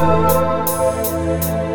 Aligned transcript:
Música 0.00 1.69